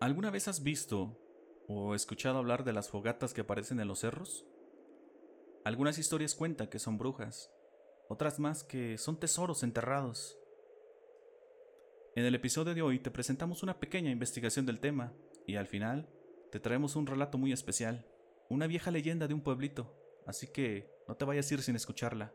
[0.00, 1.14] ¿Alguna vez has visto
[1.68, 4.46] o escuchado hablar de las fogatas que aparecen en los cerros?
[5.62, 7.52] Algunas historias cuentan que son brujas,
[8.08, 10.38] otras más que son tesoros enterrados.
[12.16, 15.12] En el episodio de hoy te presentamos una pequeña investigación del tema
[15.46, 16.08] y al final
[16.50, 18.06] te traemos un relato muy especial,
[18.48, 19.94] una vieja leyenda de un pueblito,
[20.26, 22.32] así que no te vayas a ir sin escucharla.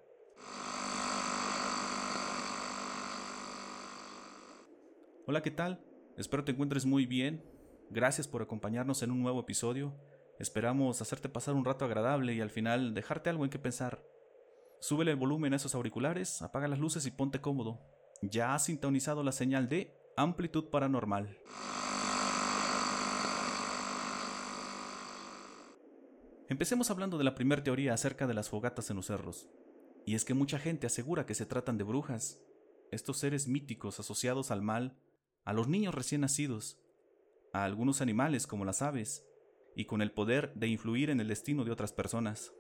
[5.26, 5.84] Hola, ¿qué tal?
[6.16, 7.55] Espero te encuentres muy bien
[7.90, 9.94] Gracias por acompañarnos en un nuevo episodio.
[10.40, 14.04] Esperamos hacerte pasar un rato agradable y al final dejarte algo en que pensar.
[14.80, 17.80] Súbele el volumen a esos auriculares, apaga las luces y ponte cómodo.
[18.22, 21.38] Ya has sintonizado la señal de amplitud paranormal.
[26.50, 29.48] Empecemos hablando de la primera teoría acerca de las fogatas en los cerros.
[30.06, 32.42] Y es que mucha gente asegura que se tratan de brujas,
[32.92, 34.98] estos seres míticos asociados al mal,
[35.44, 36.80] a los niños recién nacidos,
[37.56, 39.26] a algunos animales como las aves,
[39.78, 42.52] y con el poder de influir en el destino de otras personas.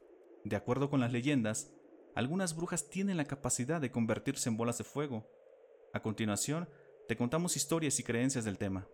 [0.45, 1.73] De acuerdo con las leyendas,
[2.15, 5.29] algunas brujas tienen la capacidad de convertirse en bolas de fuego.
[5.93, 6.69] A continuación,
[7.09, 8.87] te contamos historias y creencias del tema.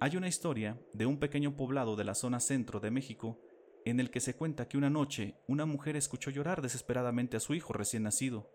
[0.00, 3.40] Hay una historia de un pequeño poblado de la zona centro de México
[3.84, 7.54] en el que se cuenta que una noche una mujer escuchó llorar desesperadamente a su
[7.54, 8.50] hijo recién nacido.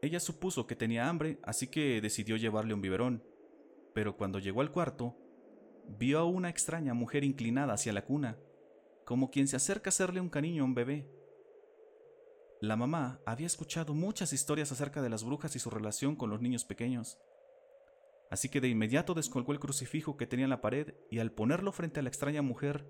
[0.00, 3.24] Ella supuso que tenía hambre, así que decidió llevarle un biberón
[3.98, 5.16] pero cuando llegó al cuarto,
[5.88, 8.38] vio a una extraña mujer inclinada hacia la cuna,
[9.04, 11.10] como quien se acerca a hacerle un cariño a un bebé.
[12.60, 16.40] La mamá había escuchado muchas historias acerca de las brujas y su relación con los
[16.40, 17.18] niños pequeños,
[18.30, 21.72] así que de inmediato descolgó el crucifijo que tenía en la pared y al ponerlo
[21.72, 22.86] frente a la extraña mujer,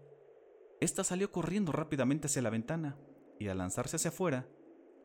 [0.78, 2.98] ésta salió corriendo rápidamente hacia la ventana
[3.38, 4.46] y al lanzarse hacia afuera,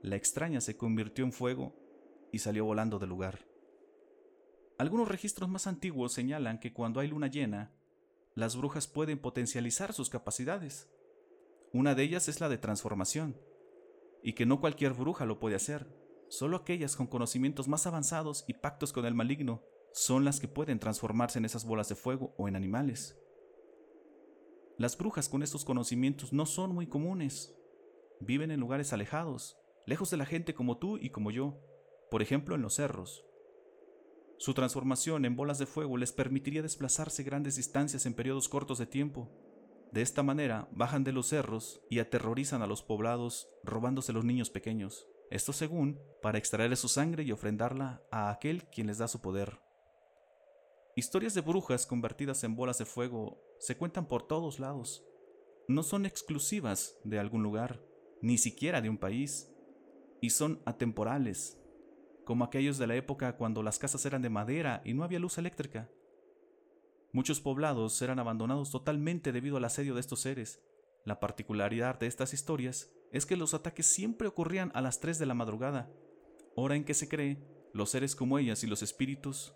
[0.01, 1.73] la extraña se convirtió en fuego
[2.33, 3.52] y salió volando del lugar.
[4.77, 7.71] Algunos registros más antiguos señalan que cuando hay luna llena,
[8.35, 10.89] las brujas pueden potencializar sus capacidades.
[11.71, 13.37] Una de ellas es la de transformación,
[14.23, 15.87] y que no cualquier bruja lo puede hacer,
[16.29, 19.61] solo aquellas con conocimientos más avanzados y pactos con el maligno
[19.91, 23.19] son las que pueden transformarse en esas bolas de fuego o en animales.
[24.77, 27.55] Las brujas con estos conocimientos no son muy comunes.
[28.19, 29.55] Viven en lugares alejados,
[29.85, 31.59] lejos de la gente como tú y como yo,
[32.09, 33.23] por ejemplo en los cerros.
[34.43, 38.85] Su transformación en bolas de fuego les permitiría desplazarse grandes distancias en periodos cortos de
[38.85, 39.31] tiempo.
[39.93, 44.49] De esta manera bajan de los cerros y aterrorizan a los poblados robándose los niños
[44.49, 45.07] pequeños.
[45.31, 49.61] Esto según para extraer su sangre y ofrendarla a aquel quien les da su poder.
[50.97, 55.05] Historias de brujas convertidas en bolas de fuego se cuentan por todos lados.
[55.69, 57.81] No son exclusivas de algún lugar,
[58.21, 59.55] ni siquiera de un país,
[60.19, 61.62] y son atemporales,
[62.23, 65.37] como aquellos de la época cuando las casas eran de madera y no había luz
[65.37, 65.89] eléctrica.
[67.11, 70.61] Muchos poblados eran abandonados totalmente debido al asedio de estos seres.
[71.05, 75.25] La particularidad de estas historias es que los ataques siempre ocurrían a las 3 de
[75.25, 75.91] la madrugada,
[76.55, 77.37] hora en que se cree
[77.73, 79.53] los seres como ellas y los espíritus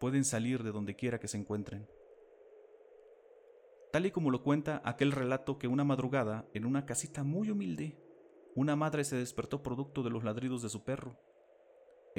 [0.00, 1.88] pueden salir de donde quiera que se encuentren.
[3.92, 7.96] Tal y como lo cuenta aquel relato que una madrugada, en una casita muy humilde,
[8.54, 11.16] una madre se despertó producto de los ladridos de su perro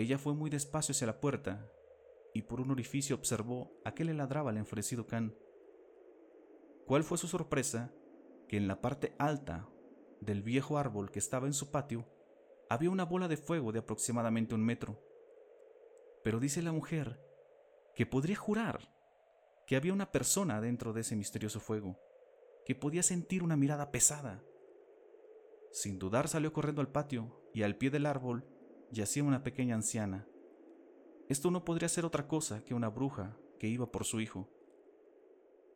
[0.01, 1.69] ella fue muy despacio hacia la puerta
[2.33, 5.35] y por un orificio observó a qué le ladraba el enfurecido can.
[6.85, 7.93] ¿Cuál fue su sorpresa?
[8.47, 9.67] Que en la parte alta
[10.21, 12.07] del viejo árbol que estaba en su patio
[12.69, 15.01] había una bola de fuego de aproximadamente un metro.
[16.23, 17.19] Pero dice la mujer
[17.95, 18.93] que podría jurar
[19.65, 21.99] que había una persona dentro de ese misterioso fuego,
[22.65, 24.43] que podía sentir una mirada pesada.
[25.71, 28.47] Sin dudar salió corriendo al patio y al pie del árbol
[28.91, 30.27] yacía una pequeña anciana.
[31.27, 34.49] Esto no podría ser otra cosa que una bruja que iba por su hijo.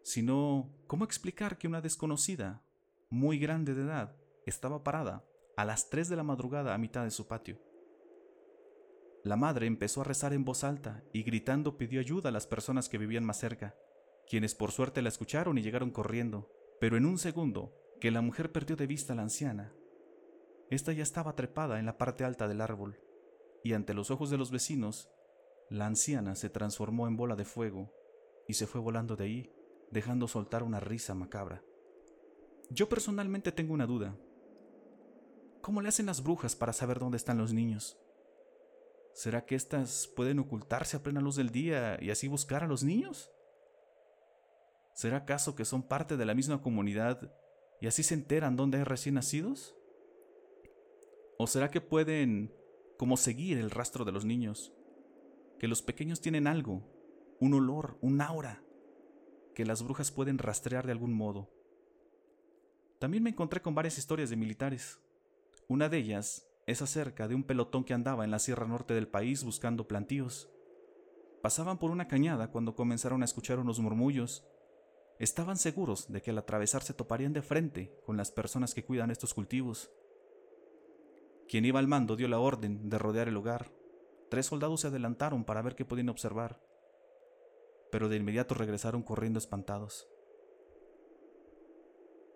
[0.01, 2.63] Sino, ¿cómo explicar que una desconocida,
[3.09, 5.25] muy grande de edad, estaba parada
[5.55, 7.61] a las 3 de la madrugada a mitad de su patio?
[9.23, 12.89] La madre empezó a rezar en voz alta y gritando pidió ayuda a las personas
[12.89, 13.75] que vivían más cerca,
[14.27, 16.51] quienes por suerte la escucharon y llegaron corriendo,
[16.81, 19.73] pero en un segundo que la mujer perdió de vista a la anciana,
[20.73, 22.99] esta ya estaba trepada en la parte alta del árbol,
[23.63, 25.09] y ante los ojos de los vecinos,
[25.69, 27.91] la anciana se transformó en bola de fuego
[28.47, 29.53] y se fue volando de ahí,
[29.91, 31.63] dejando soltar una risa macabra.
[32.69, 34.17] Yo personalmente tengo una duda.
[35.61, 37.97] ¿Cómo le hacen las brujas para saber dónde están los niños?
[39.13, 42.83] ¿Será que éstas pueden ocultarse a plena luz del día y así buscar a los
[42.83, 43.31] niños?
[44.93, 47.31] ¿Será acaso que son parte de la misma comunidad
[47.79, 49.75] y así se enteran dónde hay recién nacidos?
[51.43, 52.55] ¿O será que pueden
[52.95, 54.71] como seguir el rastro de los niños?
[55.59, 56.83] Que los pequeños tienen algo,
[57.41, 58.63] un olor, un aura,
[59.53, 61.49] que las brujas pueden rastrear de algún modo.
[62.97, 65.01] También me encontré con varias historias de militares.
[65.67, 69.09] Una de ellas es acerca de un pelotón que andaba en la sierra norte del
[69.09, 70.49] país buscando plantíos.
[71.41, 74.47] Pasaban por una cañada cuando comenzaron a escuchar unos murmullos.
[75.19, 79.11] Estaban seguros de que al atravesar se toparían de frente con las personas que cuidan
[79.11, 79.91] estos cultivos.
[81.47, 83.71] Quien iba al mando dio la orden de rodear el lugar.
[84.29, 86.59] Tres soldados se adelantaron para ver qué podían observar,
[87.91, 90.07] pero de inmediato regresaron corriendo espantados.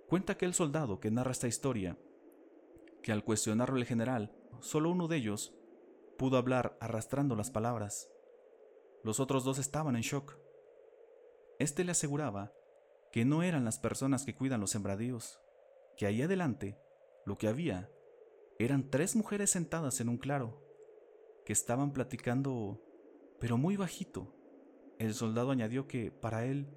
[0.07, 1.97] Cuenta aquel soldado que narra esta historia
[3.01, 5.53] que al cuestionarlo el general, solo uno de ellos
[6.17, 8.09] pudo hablar arrastrando las palabras.
[9.03, 10.37] Los otros dos estaban en shock.
[11.59, 12.53] Este le aseguraba
[13.11, 15.39] que no eran las personas que cuidan los sembradíos,
[15.95, 16.77] que ahí adelante
[17.25, 17.89] lo que había
[18.59, 20.63] eran tres mujeres sentadas en un claro,
[21.45, 22.81] que estaban platicando,
[23.39, 24.33] pero muy bajito.
[24.99, 26.67] El soldado añadió que, para él,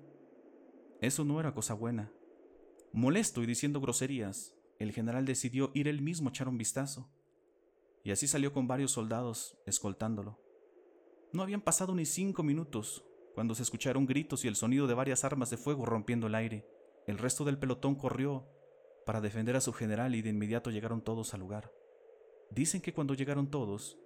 [1.01, 2.13] eso no era cosa buena.
[2.93, 7.11] Molesto y diciendo groserías, el general decidió ir él mismo a echar un vistazo,
[8.05, 10.39] y así salió con varios soldados escoltándolo.
[11.33, 13.05] No habían pasado ni cinco minutos
[13.35, 16.67] cuando se escucharon gritos y el sonido de varias armas de fuego rompiendo el aire.
[17.07, 18.49] El resto del pelotón corrió
[19.07, 21.73] para defender a su general y de inmediato llegaron todos al lugar.
[22.51, 23.99] Dicen que cuando llegaron todos,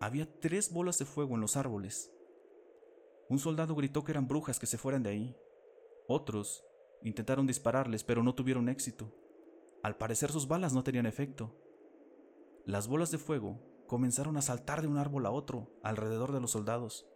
[0.00, 2.12] había tres bolas de fuego en los árboles.
[3.28, 5.36] Un soldado gritó que eran brujas que se fueran de ahí.
[6.06, 6.64] Otros
[7.02, 9.12] intentaron dispararles, pero no tuvieron éxito.
[9.82, 11.54] Al parecer sus balas no tenían efecto.
[12.64, 16.50] Las bolas de fuego comenzaron a saltar de un árbol a otro alrededor de los
[16.50, 17.06] soldados.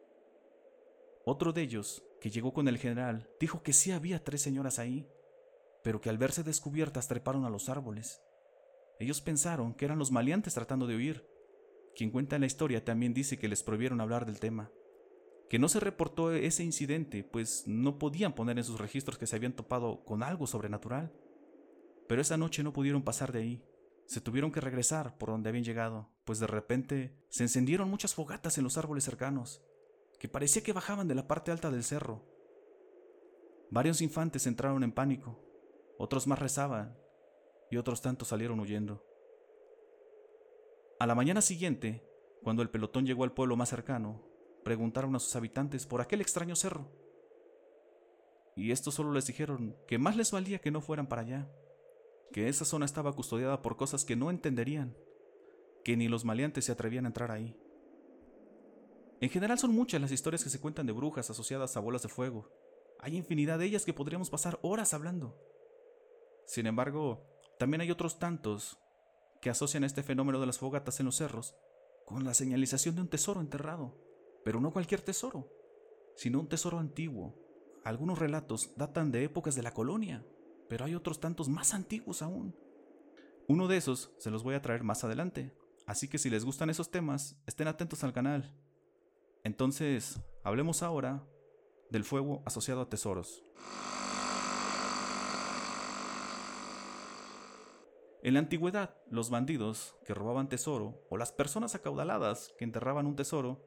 [1.25, 5.09] Otro de ellos, que llegó con el general, dijo que sí había tres señoras ahí,
[5.83, 8.21] pero que al verse descubiertas treparon a los árboles.
[8.99, 11.27] Ellos pensaron que eran los maleantes tratando de huir.
[11.97, 14.71] Quien cuenta la historia también dice que les prohibieron hablar del tema,
[15.51, 19.35] que no se reportó ese incidente, pues no podían poner en sus registros que se
[19.35, 21.13] habían topado con algo sobrenatural.
[22.07, 23.65] Pero esa noche no pudieron pasar de ahí.
[24.07, 28.59] Se tuvieron que regresar por donde habían llegado, pues de repente se encendieron muchas fogatas
[28.59, 29.61] en los árboles cercanos,
[30.21, 32.25] que parecía que bajaban de la parte alta del cerro.
[33.71, 35.41] Varios infantes entraron en pánico,
[36.03, 36.97] otros más rezaban
[37.71, 39.05] y otros tantos salieron huyendo.
[40.99, 42.03] A la mañana siguiente,
[42.43, 44.23] cuando el pelotón llegó al pueblo más cercano,
[44.65, 46.91] preguntaron a sus habitantes por aquel extraño cerro.
[48.57, 51.53] Y estos solo les dijeron que más les valía que no fueran para allá,
[52.33, 54.97] que esa zona estaba custodiada por cosas que no entenderían,
[55.85, 57.55] que ni los maleantes se atrevían a entrar ahí.
[59.21, 62.09] En general son muchas las historias que se cuentan de brujas asociadas a bolas de
[62.09, 62.49] fuego.
[63.01, 65.37] Hay infinidad de ellas que podríamos pasar horas hablando.
[66.51, 67.23] Sin embargo,
[67.61, 68.77] también hay otros tantos
[69.41, 71.55] que asocian este fenómeno de las fogatas en los cerros
[72.05, 73.97] con la señalización de un tesoro enterrado,
[74.45, 75.49] pero no cualquier tesoro,
[76.17, 77.37] sino un tesoro antiguo.
[77.85, 80.27] Algunos relatos datan de épocas de la colonia,
[80.69, 82.57] pero hay otros tantos más antiguos aún.
[83.47, 85.55] Uno de esos se los voy a traer más adelante,
[85.87, 88.53] así que si les gustan esos temas, estén atentos al canal.
[89.45, 91.25] Entonces, hablemos ahora
[91.91, 93.45] del fuego asociado a tesoros.
[98.23, 103.17] En la antigüedad, los bandidos que robaban tesoro o las personas acaudaladas que enterraban un
[103.17, 103.65] tesoro,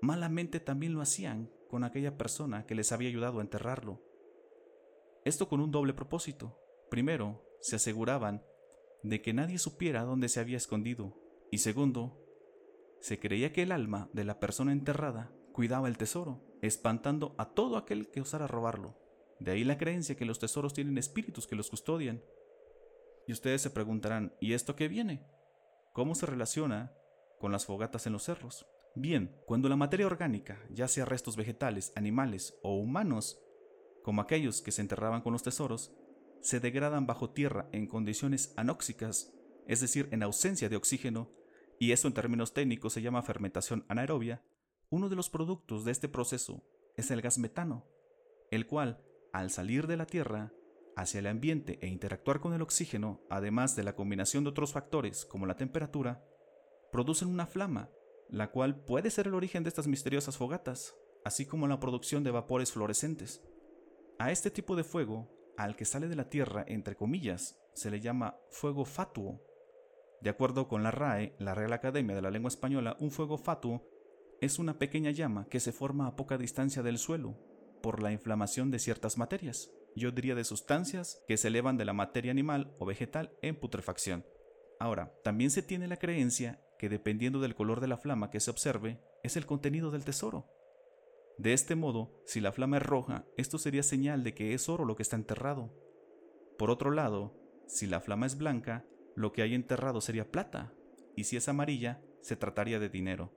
[0.00, 4.00] malamente también lo hacían con aquella persona que les había ayudado a enterrarlo.
[5.24, 6.58] Esto con un doble propósito.
[6.88, 8.44] Primero, se aseguraban
[9.02, 11.16] de que nadie supiera dónde se había escondido.
[11.50, 12.22] Y segundo,
[13.00, 17.76] se creía que el alma de la persona enterrada cuidaba el tesoro, espantando a todo
[17.76, 18.96] aquel que osara robarlo.
[19.38, 22.22] De ahí la creencia que los tesoros tienen espíritus que los custodian.
[23.26, 25.26] Y ustedes se preguntarán, ¿y esto qué viene?
[25.92, 26.92] ¿Cómo se relaciona
[27.40, 28.66] con las fogatas en los cerros?
[28.94, 33.38] Bien, cuando la materia orgánica, ya sea restos vegetales, animales o humanos,
[34.02, 35.92] como aquellos que se enterraban con los tesoros,
[36.40, 39.34] se degradan bajo tierra en condiciones anóxicas,
[39.66, 41.30] es decir, en ausencia de oxígeno,
[41.78, 44.42] y eso en términos técnicos se llama fermentación anaerobia,
[44.88, 46.62] uno de los productos de este proceso
[46.96, 47.84] es el gas metano,
[48.50, 50.52] el cual, al salir de la tierra
[50.96, 55.26] hacia el ambiente e interactuar con el oxígeno, además de la combinación de otros factores
[55.26, 56.24] como la temperatura,
[56.90, 57.90] producen una flama,
[58.30, 62.30] la cual puede ser el origen de estas misteriosas fogatas, así como la producción de
[62.30, 63.44] vapores fluorescentes.
[64.18, 68.00] A este tipo de fuego, al que sale de la Tierra, entre comillas, se le
[68.00, 69.42] llama fuego fatuo.
[70.22, 73.86] De acuerdo con la RAE, la Real Academia de la Lengua Española, un fuego fatuo
[74.40, 77.36] es una pequeña llama que se forma a poca distancia del suelo
[77.82, 81.92] por la inflamación de ciertas materias, yo diría de sustancias que se elevan de la
[81.92, 84.24] materia animal o vegetal en putrefacción.
[84.78, 88.50] Ahora, también se tiene la creencia que dependiendo del color de la flama que se
[88.50, 90.46] observe, es el contenido del tesoro.
[91.38, 94.84] De este modo, si la flama es roja, esto sería señal de que es oro
[94.84, 95.72] lo que está enterrado.
[96.58, 97.34] Por otro lado,
[97.66, 98.84] si la flama es blanca,
[99.14, 100.72] lo que hay enterrado sería plata,
[101.14, 103.32] y si es amarilla, se trataría de dinero.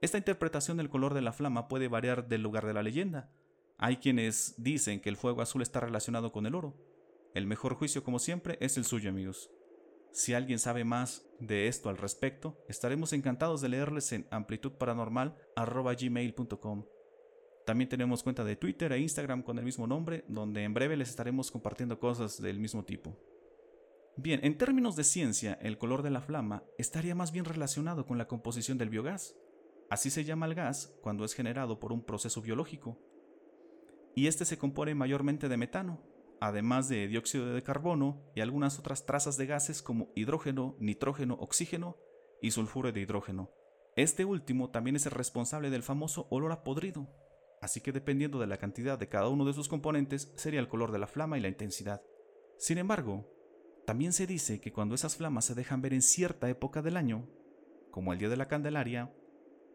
[0.00, 3.30] Esta interpretación del color de la flama puede variar del lugar de la leyenda.
[3.76, 6.76] Hay quienes dicen que el fuego azul está relacionado con el oro.
[7.34, 9.50] El mejor juicio, como siempre, es el suyo, amigos.
[10.12, 16.84] Si alguien sabe más de esto al respecto, estaremos encantados de leerles en amplitudparanormal.gmail.com.
[17.66, 21.08] También tenemos cuenta de Twitter e Instagram con el mismo nombre, donde en breve les
[21.08, 23.18] estaremos compartiendo cosas del mismo tipo.
[24.16, 28.16] Bien, en términos de ciencia, el color de la flama estaría más bien relacionado con
[28.16, 29.34] la composición del biogás.
[29.90, 32.96] Así se llama el gas cuando es generado por un proceso biológico.
[34.14, 36.00] Y este se compone mayormente de metano,
[36.40, 41.96] además de dióxido de carbono y algunas otras trazas de gases como hidrógeno, nitrógeno, oxígeno
[42.40, 43.50] y sulfuro de hidrógeno.
[43.96, 47.08] Este último también es el responsable del famoso olor a podrido,
[47.62, 50.92] así que dependiendo de la cantidad de cada uno de sus componentes sería el color
[50.92, 52.02] de la flama y la intensidad.
[52.58, 53.30] Sin embargo,
[53.86, 57.28] también se dice que cuando esas flamas se dejan ver en cierta época del año,
[57.90, 59.14] como el Día de la Candelaria,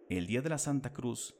[0.09, 1.35] el Día de la Santa Cruz,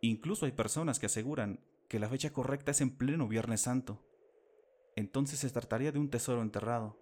[0.00, 4.02] incluso hay personas que aseguran que la fecha correcta es en pleno Viernes Santo.
[4.94, 6.98] Entonces se trataría de un tesoro enterrado.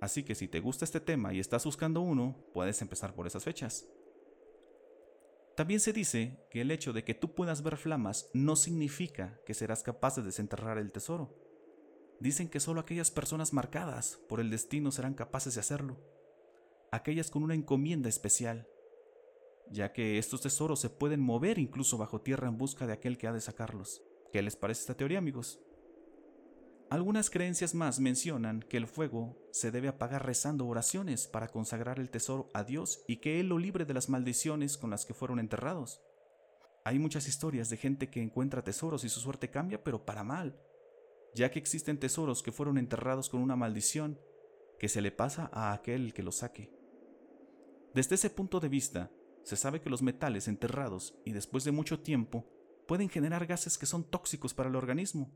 [0.00, 3.44] Así que si te gusta este tema y estás buscando uno, puedes empezar por esas
[3.44, 3.86] fechas.
[5.56, 9.54] También se dice que el hecho de que tú puedas ver flamas no significa que
[9.54, 11.32] serás capaz de desenterrar el tesoro.
[12.20, 15.96] Dicen que solo aquellas personas marcadas por el destino serán capaces de hacerlo,
[16.90, 18.68] aquellas con una encomienda especial,
[19.70, 23.26] ya que estos tesoros se pueden mover incluso bajo tierra en busca de aquel que
[23.26, 24.02] ha de sacarlos.
[24.32, 25.60] ¿Qué les parece esta teoría, amigos?
[26.90, 32.10] Algunas creencias más mencionan que el fuego se debe apagar rezando oraciones para consagrar el
[32.10, 35.40] tesoro a Dios y que Él lo libre de las maldiciones con las que fueron
[35.40, 36.00] enterrados.
[36.84, 40.60] Hay muchas historias de gente que encuentra tesoros y su suerte cambia, pero para mal,
[41.34, 44.20] ya que existen tesoros que fueron enterrados con una maldición
[44.78, 46.70] que se le pasa a aquel que los saque.
[47.94, 49.10] Desde ese punto de vista,
[49.44, 52.50] se sabe que los metales enterrados y después de mucho tiempo
[52.88, 55.30] pueden generar gases que son tóxicos para el organismo.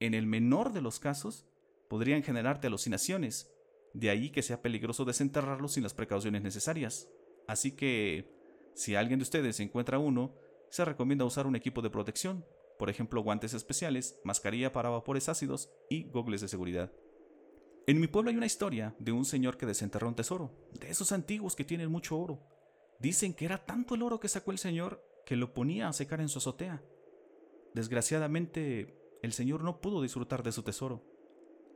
[0.00, 1.46] En el menor de los casos,
[1.88, 3.50] podrían generarte alucinaciones,
[3.94, 7.08] de ahí que sea peligroso desenterrarlos sin las precauciones necesarias.
[7.46, 8.30] Así que,
[8.74, 10.34] si alguien de ustedes encuentra uno,
[10.70, 12.44] se recomienda usar un equipo de protección,
[12.78, 16.92] por ejemplo guantes especiales, mascarilla para vapores ácidos y gogles de seguridad.
[17.86, 21.12] En mi pueblo hay una historia de un señor que desenterró un tesoro, de esos
[21.12, 22.51] antiguos que tienen mucho oro.
[23.02, 26.20] Dicen que era tanto el oro que sacó el señor que lo ponía a secar
[26.20, 26.84] en su azotea.
[27.74, 31.02] Desgraciadamente, el señor no pudo disfrutar de su tesoro.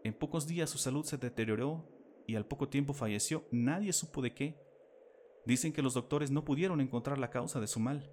[0.04, 1.84] En pocos días su salud se deterioró
[2.28, 3.44] y al poco tiempo falleció.
[3.50, 4.62] Nadie supo de qué.
[5.44, 8.08] Dicen que los doctores no pudieron encontrar la causa de su mal.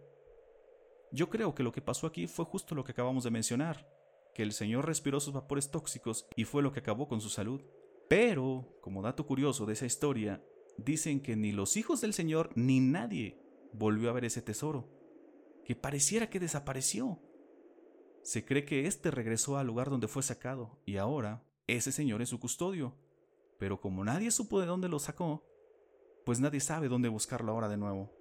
[1.11, 3.87] Yo creo que lo que pasó aquí fue justo lo que acabamos de mencionar,
[4.33, 7.61] que el señor respiró sus vapores tóxicos y fue lo que acabó con su salud.
[8.09, 10.43] Pero, como dato curioso de esa historia,
[10.77, 13.39] dicen que ni los hijos del señor ni nadie
[13.73, 14.89] volvió a ver ese tesoro,
[15.65, 17.19] que pareciera que desapareció.
[18.21, 22.29] Se cree que éste regresó al lugar donde fue sacado y ahora ese señor es
[22.29, 22.95] su custodio.
[23.59, 25.45] Pero como nadie supo de dónde lo sacó,
[26.25, 28.11] pues nadie sabe dónde buscarlo ahora de nuevo.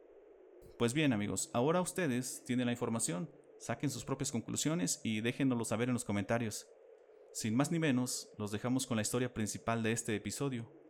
[0.79, 5.89] Pues bien amigos, ahora ustedes tienen la información, saquen sus propias conclusiones y déjenoslo saber
[5.89, 6.67] en los comentarios.
[7.33, 10.82] Sin más ni menos, los dejamos con la historia principal de este episodio.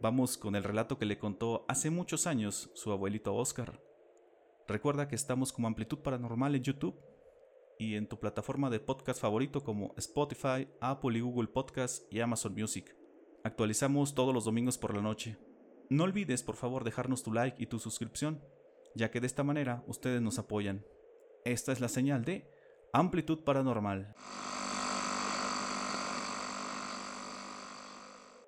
[0.00, 3.80] Vamos con el relato que le contó hace muchos años su abuelito Oscar.
[4.68, 7.00] Recuerda que estamos como Amplitud Paranormal en YouTube
[7.78, 12.54] y en tu plataforma de podcast favorito como Spotify, Apple y Google Podcast y Amazon
[12.54, 12.96] Music.
[13.44, 15.38] Actualizamos todos los domingos por la noche.
[15.88, 18.42] No olvides por favor dejarnos tu like y tu suscripción
[18.96, 20.84] ya que de esta manera ustedes nos apoyan.
[21.44, 22.50] Esta es la señal de
[22.92, 24.14] amplitud paranormal.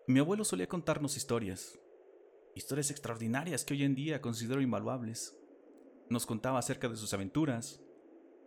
[0.08, 1.78] Mi abuelo solía contarnos historias,
[2.54, 5.38] historias extraordinarias que hoy en día considero invaluables.
[6.08, 7.82] Nos contaba acerca de sus aventuras,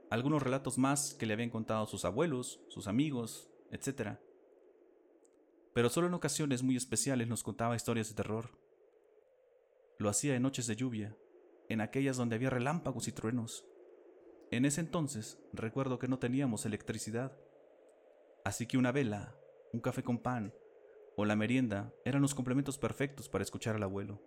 [0.10, 4.18] algunos relatos más que le habían contado sus abuelos, sus amigos, etc.
[5.76, 8.58] Pero solo en ocasiones muy especiales nos contaba historias de terror.
[10.00, 11.16] Lo hacía en noches de lluvia,
[11.70, 13.68] en aquellas donde había relámpagos y truenos.
[14.50, 17.38] En ese entonces recuerdo que no teníamos electricidad,
[18.44, 19.36] así que una vela,
[19.74, 20.56] un café con pan
[21.16, 24.22] o la merienda eran los complementos perfectos para escuchar al abuelo.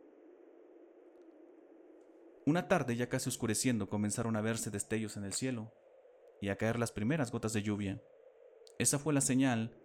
[2.47, 5.73] Una tarde ya casi oscureciendo comenzaron a verse destellos en el cielo
[6.41, 8.03] y a caer las primeras gotas de lluvia.
[8.79, 9.79] Esa fue la señal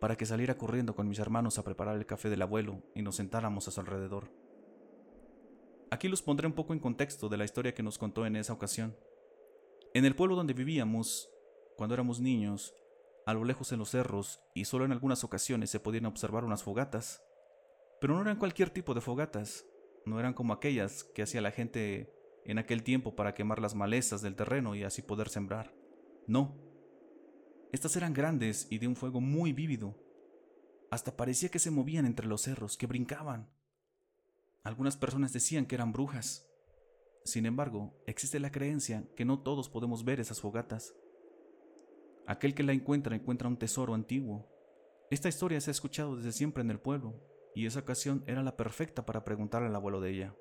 [0.00, 3.16] para que saliera corriendo con mis hermanos a preparar el café del abuelo y nos
[3.16, 4.30] sentáramos a su alrededor.
[5.90, 8.52] Aquí los pondré un poco en contexto de la historia que nos contó en esa
[8.52, 8.96] ocasión.
[9.94, 11.30] En el pueblo donde vivíamos,
[11.76, 12.74] cuando éramos niños,
[13.26, 16.62] a lo lejos en los cerros y solo en algunas ocasiones se podían observar unas
[16.62, 17.22] fogatas.
[18.00, 19.64] Pero no eran cualquier tipo de fogatas,
[20.04, 22.12] no eran como aquellas que hacía la gente
[22.44, 25.74] en aquel tiempo para quemar las malezas del terreno y así poder sembrar.
[26.26, 26.56] No.
[27.72, 29.96] Estas eran grandes y de un fuego muy vívido.
[30.90, 33.50] Hasta parecía que se movían entre los cerros, que brincaban.
[34.62, 36.48] Algunas personas decían que eran brujas.
[37.24, 40.94] Sin embargo, existe la creencia que no todos podemos ver esas fogatas.
[42.26, 44.48] Aquel que la encuentra encuentra un tesoro antiguo.
[45.10, 47.20] Esta historia se ha escuchado desde siempre en el pueblo,
[47.54, 50.34] y esa ocasión era la perfecta para preguntarle al abuelo de ella.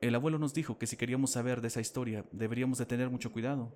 [0.00, 3.32] El abuelo nos dijo que si queríamos saber de esa historia deberíamos de tener mucho
[3.32, 3.74] cuidado,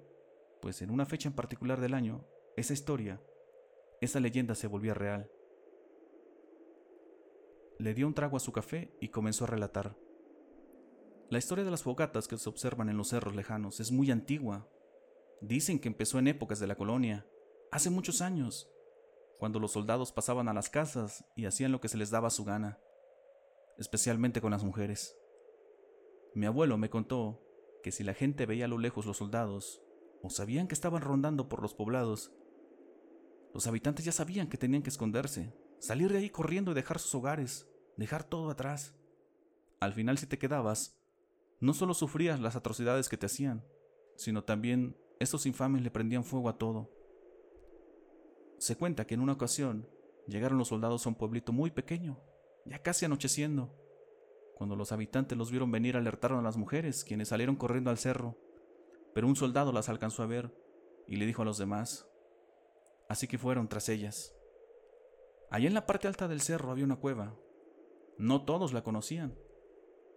[0.60, 3.20] pues en una fecha en particular del año, esa historia,
[4.00, 5.30] esa leyenda se volvía real.
[7.78, 9.96] Le dio un trago a su café y comenzó a relatar.
[11.30, 14.68] La historia de las fogatas que se observan en los cerros lejanos es muy antigua.
[15.40, 17.26] Dicen que empezó en épocas de la colonia,
[17.70, 18.68] hace muchos años,
[19.38, 22.44] cuando los soldados pasaban a las casas y hacían lo que se les daba su
[22.44, 22.80] gana,
[23.78, 25.16] especialmente con las mujeres.
[26.34, 27.40] Mi abuelo me contó
[27.82, 29.80] que si la gente veía a lo lejos los soldados,
[30.22, 32.32] o sabían que estaban rondando por los poblados,
[33.54, 37.14] los habitantes ya sabían que tenían que esconderse, salir de ahí corriendo y dejar sus
[37.14, 38.94] hogares, dejar todo atrás.
[39.78, 41.00] Al final si te quedabas,
[41.60, 43.64] no solo sufrías las atrocidades que te hacían,
[44.16, 46.90] sino también estos infames le prendían fuego a todo.
[48.58, 49.88] Se cuenta que en una ocasión
[50.26, 52.20] llegaron los soldados a un pueblito muy pequeño,
[52.64, 53.74] ya casi anocheciendo.
[54.56, 58.36] Cuando los habitantes los vieron venir alertaron a las mujeres, quienes salieron corriendo al cerro,
[59.14, 60.52] pero un soldado las alcanzó a ver
[61.06, 62.06] y le dijo a los demás.
[63.08, 64.34] Así que fueron tras ellas.
[65.50, 67.34] Allá en la parte alta del cerro había una cueva.
[68.18, 69.38] No todos la conocían,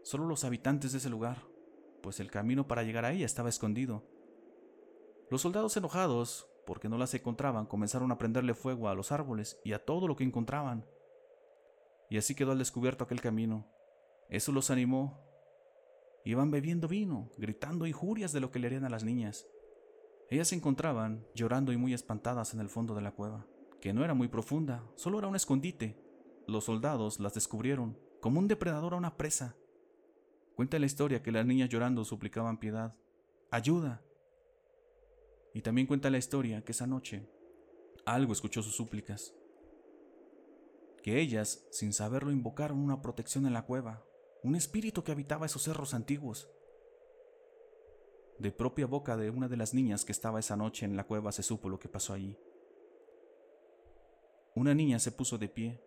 [0.03, 1.43] solo los habitantes de ese lugar,
[2.01, 4.03] pues el camino para llegar a ella estaba escondido.
[5.32, 9.72] Los soldados enojados porque no las encontraban, comenzaron a prenderle fuego a los árboles y
[9.72, 10.86] a todo lo que encontraban.
[12.10, 13.66] Y así quedó al descubierto aquel camino.
[14.27, 15.24] Eso los animó.
[16.25, 19.48] Iban bebiendo vino, gritando injurias de lo que le harían a las niñas.
[20.29, 23.48] Ellas se encontraban llorando y muy espantadas en el fondo de la cueva,
[23.79, 25.98] que no era muy profunda, solo era un escondite.
[26.46, 29.55] Los soldados las descubrieron, como un depredador a una presa.
[30.55, 32.96] Cuenta la historia que las niñas llorando suplicaban piedad.
[33.50, 34.01] ¡Ayuda!
[35.53, 37.27] Y también cuenta la historia que esa noche
[38.05, 39.33] algo escuchó sus súplicas,
[41.01, 44.05] que ellas, sin saberlo, invocaron una protección en la cueva,
[44.44, 46.50] un espíritu que habitaba esos cerros antiguos.
[48.40, 51.31] De propia boca de una de las niñas que estaba esa noche en la cueva
[51.31, 52.37] se supo lo que pasó allí.
[54.55, 55.83] Una niña se puso de pie.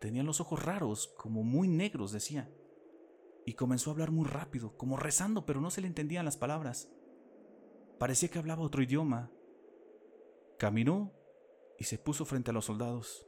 [0.00, 2.50] Tenía los ojos raros, como muy negros, decía,
[3.46, 6.90] y comenzó a hablar muy rápido, como rezando, pero no se le entendían las palabras.
[7.98, 9.30] Parecía que hablaba otro idioma.
[10.58, 11.12] Caminó
[11.78, 13.26] y se puso frente a los soldados.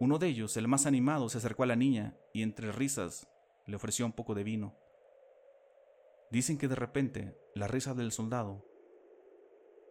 [0.00, 3.28] Uno de ellos, el más animado, se acercó a la niña y entre risas
[3.66, 4.76] le ofreció un poco de vino.
[6.30, 8.68] Dicen que de repente la risa del soldado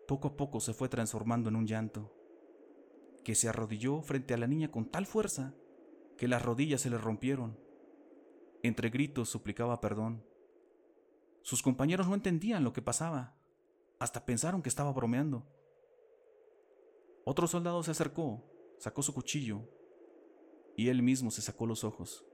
[0.08, 2.14] poco a poco se fue transformando en un llanto,
[3.24, 5.54] que se arrodilló frente a la niña con tal fuerza
[6.18, 7.60] que las rodillas se le rompieron.
[8.64, 10.24] Entre gritos suplicaba perdón.
[11.42, 13.37] Sus compañeros no entendían lo que pasaba.
[14.00, 15.44] Hasta pensaron que estaba bromeando.
[17.26, 18.44] Otro soldado se acercó,
[18.78, 19.62] sacó su cuchillo
[20.76, 22.26] y él mismo se sacó los ojos.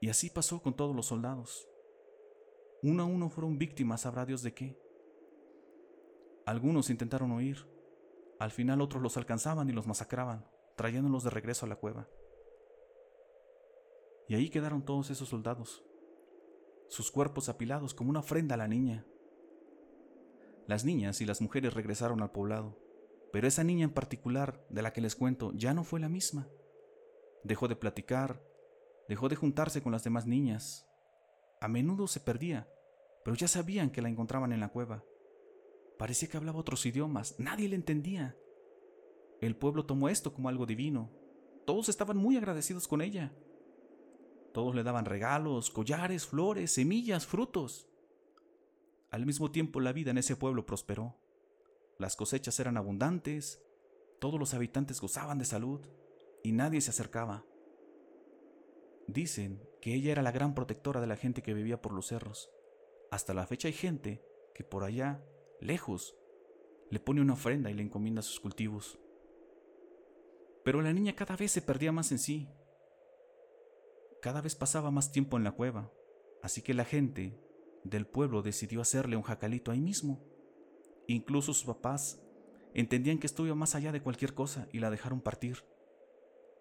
[0.00, 1.68] Y así pasó con todos los soldados.
[2.82, 4.78] Uno a uno fueron víctimas, sabrá Dios de qué.
[6.44, 7.66] Algunos intentaron huir.
[8.38, 12.08] Al final otros los alcanzaban y los masacraban, trayéndolos de regreso a la cueva.
[14.28, 15.84] Y ahí quedaron todos esos soldados,
[16.88, 19.06] sus cuerpos apilados como una ofrenda a la niña.
[20.66, 22.76] Las niñas y las mujeres regresaron al poblado,
[23.32, 26.48] pero esa niña en particular, de la que les cuento, ya no fue la misma.
[27.44, 28.42] Dejó de platicar,
[29.08, 30.88] dejó de juntarse con las demás niñas.
[31.60, 32.68] A menudo se perdía,
[33.24, 35.04] pero ya sabían que la encontraban en la cueva.
[35.98, 38.36] Parecía que hablaba otros idiomas, nadie le entendía.
[39.40, 41.10] El pueblo tomó esto como algo divino.
[41.64, 43.32] Todos estaban muy agradecidos con ella.
[44.52, 47.88] Todos le daban regalos, collares, flores, semillas, frutos.
[49.10, 51.16] Al mismo tiempo la vida en ese pueblo prosperó.
[51.98, 53.62] Las cosechas eran abundantes,
[54.18, 55.80] todos los habitantes gozaban de salud
[56.42, 57.44] y nadie se acercaba.
[59.06, 62.50] Dicen que ella era la gran protectora de la gente que vivía por los cerros.
[63.10, 64.22] Hasta la fecha hay gente
[64.54, 65.24] que por allá,
[65.60, 66.16] lejos,
[66.90, 68.98] le pone una ofrenda y le encomienda sus cultivos.
[70.64, 72.48] Pero la niña cada vez se perdía más en sí.
[74.20, 75.92] Cada vez pasaba más tiempo en la cueva,
[76.42, 77.38] así que la gente
[77.88, 80.24] del pueblo decidió hacerle un jacalito ahí mismo.
[81.06, 82.20] Incluso sus papás
[82.74, 85.64] entendían que estuvo más allá de cualquier cosa y la dejaron partir.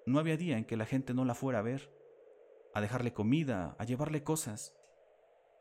[0.06, 1.92] No había día en que la gente no la fuera a ver,
[2.74, 4.76] a dejarle comida, a llevarle cosas.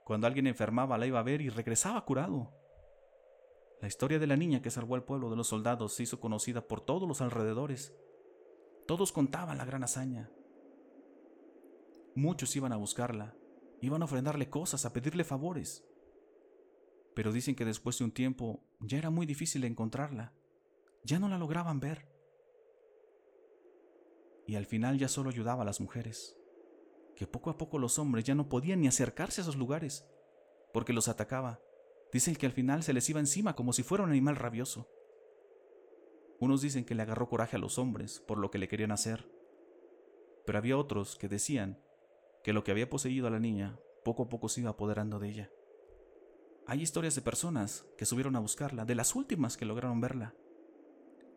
[0.04, 2.52] Cuando alguien enfermaba la iba a ver y regresaba curado.
[3.80, 6.66] La historia de la niña que salvó al pueblo de los soldados se hizo conocida
[6.66, 7.94] por todos los alrededores.
[8.86, 10.30] Todos contaban la gran hazaña.
[12.14, 13.34] Muchos iban a buscarla,
[13.84, 15.84] iban a ofrendarle cosas, a pedirle favores.
[17.14, 20.32] Pero dicen que después de un tiempo ya era muy difícil encontrarla,
[21.04, 22.08] ya no la lograban ver.
[24.46, 26.36] Y al final ya solo ayudaba a las mujeres,
[27.14, 30.06] que poco a poco los hombres ya no podían ni acercarse a esos lugares,
[30.72, 31.60] porque los atacaba.
[32.12, 34.88] Dicen que al final se les iba encima como si fuera un animal rabioso.
[36.40, 39.30] Unos dicen que le agarró coraje a los hombres por lo que le querían hacer,
[40.44, 41.83] pero había otros que decían
[42.44, 45.28] que lo que había poseído a la niña poco a poco se iba apoderando de
[45.30, 45.50] ella.
[46.66, 50.34] Hay historias de personas que subieron a buscarla, de las últimas que lograron verla,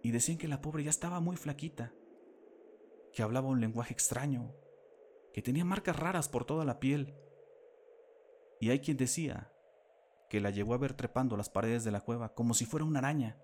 [0.04, 1.94] y decían que la pobre ya estaba muy flaquita,
[3.14, 4.54] que hablaba un lenguaje extraño,
[5.34, 7.16] que tenía marcas raras por toda la piel.
[8.60, 9.52] Y hay quien decía
[10.30, 13.00] que la llegó a ver trepando las paredes de la cueva como si fuera una
[13.00, 13.40] araña.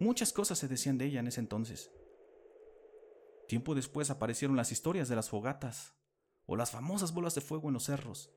[0.00, 1.92] Muchas cosas se decían de ella en ese entonces.
[3.46, 5.94] Tiempo después aparecieron las historias de las fogatas
[6.46, 8.30] o las famosas bolas de fuego en los cerros.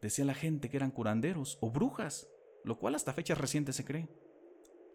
[0.00, 2.28] Decía la gente que eran curanderos o brujas,
[2.64, 4.08] lo cual hasta fechas recientes se cree.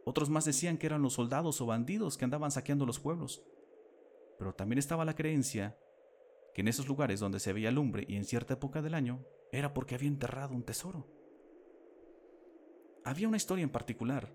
[0.05, 3.43] Otros más decían que eran los soldados o bandidos que andaban saqueando los pueblos.
[4.37, 5.77] Pero también estaba la creencia
[6.53, 9.73] que en esos lugares donde se veía lumbre y en cierta época del año era
[9.73, 11.07] porque había enterrado un tesoro.
[13.05, 14.33] Había una historia en particular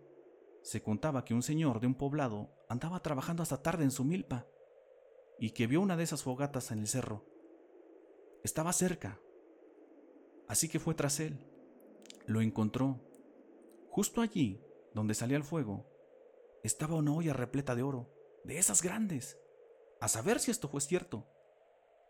[0.63, 4.47] se contaba que un señor de un poblado andaba trabajando hasta tarde en su milpa
[5.39, 7.25] y que vio una de esas fogatas en el cerro.
[8.43, 9.21] Estaba cerca,
[10.47, 11.39] así que fue tras él.
[12.27, 13.01] Lo encontró.
[13.91, 14.63] Justo allí,
[14.95, 15.87] donde salía el fuego,
[16.63, 18.11] estaba una olla repleta de oro,
[18.45, 19.39] de esas grandes.
[20.01, 21.27] A saber si esto fue cierto.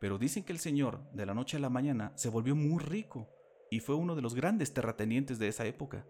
[0.00, 3.28] Pero dicen que el señor, de la noche a la mañana, se volvió muy rico
[3.70, 6.06] y fue uno de los grandes terratenientes de esa época.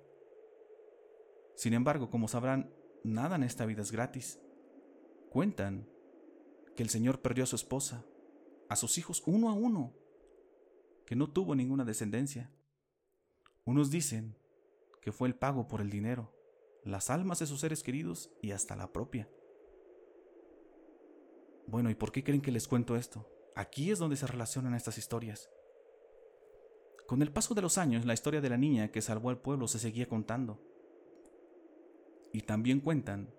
[1.54, 4.40] Sin embargo, como sabrán, nada en esta vida es gratis.
[5.30, 5.88] Cuentan
[6.76, 8.04] que el Señor perdió a su esposa,
[8.68, 9.94] a sus hijos uno a uno,
[11.08, 12.50] que no tuvo ninguna descendencia.
[13.64, 14.36] Unos dicen
[15.00, 16.34] que fue el pago por el dinero,
[16.84, 19.26] las almas de sus seres queridos y hasta la propia.
[21.66, 23.26] Bueno, ¿y por qué creen que les cuento esto?
[23.56, 25.48] Aquí es donde se relacionan estas historias.
[27.06, 29.66] Con el paso de los años, la historia de la niña que salvó al pueblo
[29.66, 30.60] se seguía contando.
[32.34, 33.32] Y también cuentan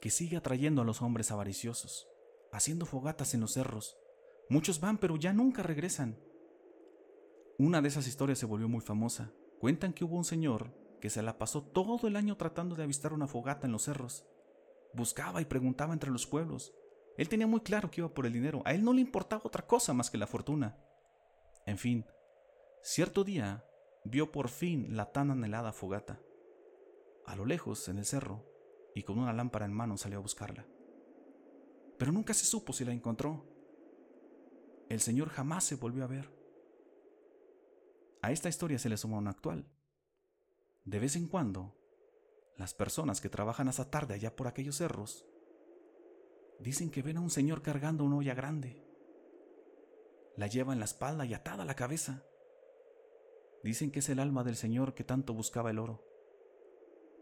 [0.00, 2.06] que sigue atrayendo a los hombres avariciosos,
[2.52, 3.96] haciendo fogatas en los cerros.
[4.48, 6.16] Muchos van, pero ya nunca regresan.
[7.58, 9.32] Una de esas historias se volvió muy famosa.
[9.60, 13.12] Cuentan que hubo un señor que se la pasó todo el año tratando de avistar
[13.12, 14.26] una fogata en los cerros.
[14.92, 16.74] Buscaba y preguntaba entre los pueblos.
[17.16, 18.62] Él tenía muy claro que iba por el dinero.
[18.64, 20.78] A él no le importaba otra cosa más que la fortuna.
[21.66, 22.06] En fin,
[22.82, 23.64] cierto día
[24.04, 26.20] vio por fin la tan anhelada fogata
[27.26, 28.44] a lo lejos, en el cerro,
[28.94, 30.66] y con una lámpara en mano salió a buscarla.
[31.98, 33.46] Pero nunca se supo si la encontró.
[34.88, 36.30] El Señor jamás se volvió a ver.
[38.24, 39.66] A esta historia se le suma una actual.
[40.86, 41.76] De vez en cuando,
[42.56, 45.26] las personas que trabajan hasta tarde allá por aquellos cerros
[46.58, 48.82] dicen que ven a un señor cargando una olla grande.
[50.38, 52.24] La lleva en la espalda y atada la cabeza.
[53.62, 56.02] Dicen que es el alma del señor que tanto buscaba el oro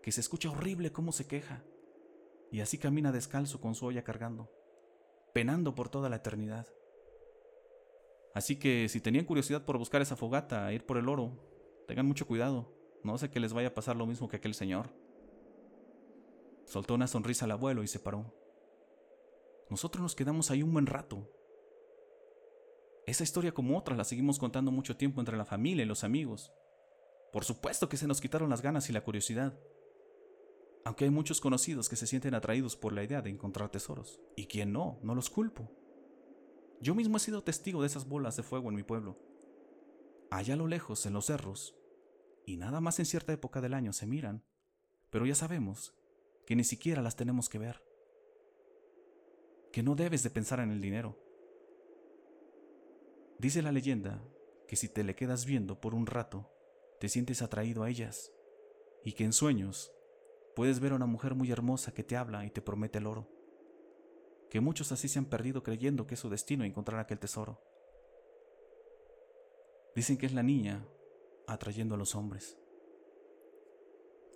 [0.04, 1.64] que se escucha horrible cómo se queja,
[2.52, 4.52] y así camina descalzo con su olla cargando,
[5.32, 6.68] penando por toda la eternidad.
[8.34, 11.32] Así que si tenían curiosidad por buscar esa fogata, ir por el oro,
[11.86, 14.90] tengan mucho cuidado, no sé que les vaya a pasar lo mismo que aquel señor.
[16.64, 18.32] Soltó una sonrisa al abuelo y se paró.
[19.68, 21.28] Nosotros nos quedamos ahí un buen rato.
[23.06, 26.52] Esa historia como otras la seguimos contando mucho tiempo entre la familia y los amigos.
[27.32, 29.58] Por supuesto que se nos quitaron las ganas y la curiosidad
[30.84, 34.20] aunque hay muchos conocidos que se sienten atraídos por la idea de encontrar tesoros.
[34.36, 35.70] Y quien no, no los culpo.
[36.82, 39.16] Yo mismo he sido testigo de esas bolas de fuego en mi pueblo.
[40.30, 41.74] Allá a lo lejos, en los cerros,
[42.44, 44.44] y nada más en cierta época del año se miran,
[45.08, 45.94] pero ya sabemos
[46.44, 47.82] que ni siquiera las tenemos que ver.
[49.72, 51.16] Que no debes de pensar en el dinero.
[53.38, 54.22] Dice la leyenda
[54.68, 56.50] que si te le quedas viendo por un rato,
[57.00, 58.32] te sientes atraído a ellas,
[59.04, 59.92] y que en sueños
[60.54, 63.26] Puedes ver a una mujer muy hermosa que te habla y te promete el oro.
[64.52, 67.58] Que muchos así se han perdido creyendo que es su destino encontrar aquel tesoro.
[69.96, 70.86] Dicen que es la niña
[71.46, 72.58] atrayendo a los hombres.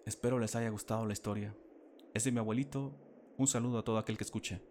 [0.06, 1.54] Espero les haya gustado la historia.
[2.14, 2.98] Es de mi abuelito.
[3.36, 4.62] Un saludo a todo aquel que escuche.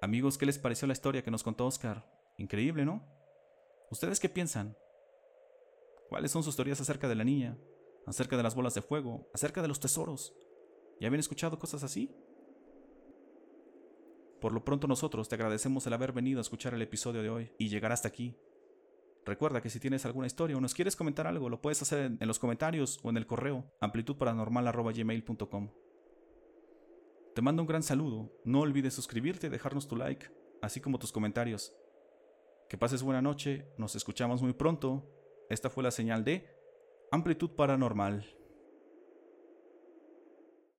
[0.00, 2.08] Amigos, ¿qué les pareció la historia que nos contó Oscar?
[2.36, 3.04] Increíble, ¿no?
[3.90, 4.76] ¿Ustedes qué piensan?
[6.08, 7.58] ¿Cuáles son sus teorías acerca de la niña?
[8.06, 9.28] ¿Acerca de las bolas de fuego?
[9.34, 10.32] ¿Acerca de los tesoros?
[11.00, 12.14] ¿Ya habían escuchado cosas así?
[14.40, 17.52] Por lo pronto nosotros te agradecemos el haber venido a escuchar el episodio de hoy
[17.58, 18.36] y llegar hasta aquí.
[19.24, 22.28] Recuerda que si tienes alguna historia o nos quieres comentar algo, lo puedes hacer en
[22.28, 25.70] los comentarios o en el correo amplitudparanormal.gmail.com.
[27.34, 30.30] Te mando un gran saludo, no olvides suscribirte y dejarnos tu like,
[30.62, 31.74] así como tus comentarios.
[32.68, 35.10] Que pases buena noche, nos escuchamos muy pronto.
[35.50, 36.55] Esta fue la señal de
[37.10, 38.24] Amplitud Paranormal.